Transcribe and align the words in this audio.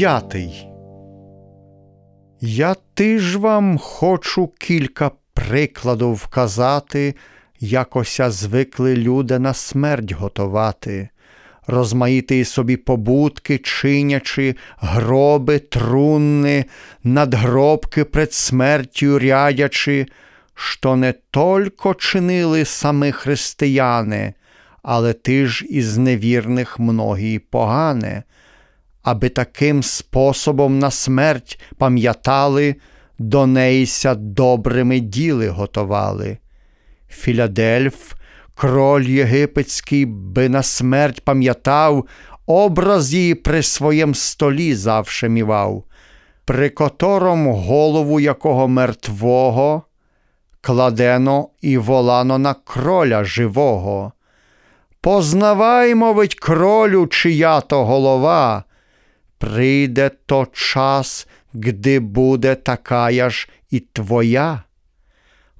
П'ятий. 0.00 0.68
Я 2.40 2.76
тиж 2.94 3.36
вам 3.36 3.78
хочу 3.78 4.46
кілька 4.58 5.10
прикладів 5.34 6.12
вказати, 6.12 7.14
якося 7.60 8.30
звикли 8.30 8.96
люди 8.96 9.38
на 9.38 9.54
смерть 9.54 10.12
готувати, 10.12 11.08
розмаїти 11.66 12.44
собі 12.44 12.76
побутки, 12.76 13.58
чинячи, 13.58 14.56
гроби, 14.78 15.58
трунни, 15.58 16.64
надгробки 17.04 18.04
пред 18.04 18.32
смертю 18.32 19.18
рядячи, 19.18 20.06
що 20.54 20.96
не 20.96 21.14
тільки 21.30 21.94
чинили 21.98 22.64
самі 22.64 23.12
християни, 23.12 24.34
але 24.82 25.12
ти 25.12 25.46
ж 25.46 25.66
із 25.66 25.98
невірних 25.98 26.78
многі 26.78 27.38
погане, 27.38 28.22
аби 29.02 29.28
таким 29.28 29.82
способом 29.82 30.78
на 30.78 30.90
смерть 30.90 31.60
пам'ятали, 31.78 32.76
до 33.18 33.46
неїся 33.46 34.14
добрими 34.14 35.00
діли 35.00 35.48
готували. 35.48 36.38
Філадельф, 37.08 38.12
кроль 38.54 39.02
єгипетський, 39.02 40.06
би 40.06 40.48
на 40.48 40.62
смерть 40.62 41.24
пам'ятав, 41.24 42.06
образ 42.46 43.14
її 43.14 43.34
при 43.34 43.62
своєм 43.62 44.14
столі 44.14 44.74
завше 44.74 45.28
мівав, 45.28 45.84
при 46.44 46.70
котором 46.70 47.46
голову 47.46 48.20
якого 48.20 48.68
мертвого 48.68 49.82
кладено 50.60 51.48
і 51.60 51.78
волано 51.78 52.38
на 52.38 52.54
кроля 52.54 53.24
живого. 53.24 54.12
Познавай, 55.00 55.94
мовить 55.94 56.34
кролю, 56.34 57.06
чия 57.06 57.60
то 57.60 57.84
голова, 57.84 58.64
прийде 59.40 60.10
то 60.26 60.46
час, 60.52 61.26
гди 61.54 61.98
буде 62.00 62.54
такая 62.54 63.30
ж 63.30 63.48
і 63.70 63.80
твоя, 63.80 64.62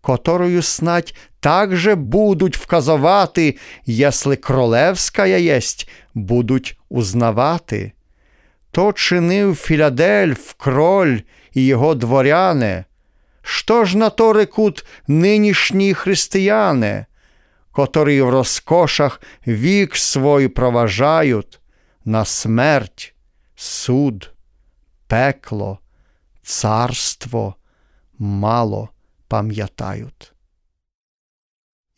которую 0.00 0.62
снать 0.62 1.14
также 1.40 1.94
будуть 1.94 2.56
вказувати, 2.56 3.58
если 3.86 4.36
кролевская 4.36 5.38
єсть, 5.38 5.88
будуть 6.14 6.78
узнавати. 6.88 7.92
То 8.70 8.92
чинив 8.92 9.54
Філадельф, 9.56 10.52
кроль 10.56 11.18
і 11.54 11.66
його 11.66 11.94
дворяне. 11.94 12.84
Що 13.42 13.84
ж 13.84 13.98
на 13.98 14.10
то 14.10 14.32
рекут 14.32 14.86
нинішні 15.08 15.94
християни, 15.94 17.06
котрі 17.72 18.22
в 18.22 18.30
розкошах 18.30 19.20
вік 19.46 19.96
свой 19.96 20.48
проважають 20.48 21.60
на 22.04 22.24
смерть, 22.24 23.15
суд, 23.56 24.34
пекло, 25.06 25.78
царство 26.42 27.54
мало 28.18 28.88
пам'ятають. 29.28 30.32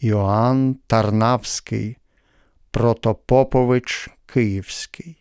Йоанн 0.00 0.74
Тарнавський, 0.86 1.96
Протопопович 2.70 4.08
Київський 4.26 5.17